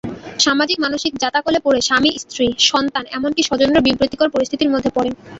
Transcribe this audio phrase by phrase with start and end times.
[0.39, 5.13] সামাজিক মানসিক জাঁতাকলে পড়ে স্বামী-স্ত্রী, সন্তান এমনকি স্বজনেরাও বিব্রতকর পরিস্থিতির মধ্যে পড়েন।